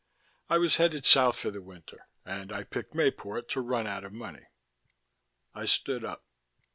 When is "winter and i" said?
1.61-2.63